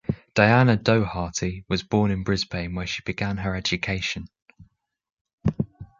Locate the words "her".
3.37-3.55